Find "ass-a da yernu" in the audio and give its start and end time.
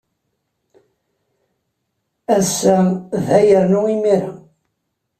2.35-3.81